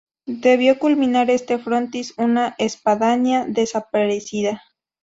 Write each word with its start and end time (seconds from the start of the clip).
Debió 0.41 0.79
culminar 0.79 1.29
este 1.29 1.59
frontis 1.59 2.15
una 2.17 2.55
espadaña 2.57 3.45
desaparecida. 3.47 4.63